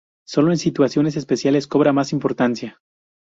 [0.25, 2.81] Sólo en situaciones especiales cobra más importancia.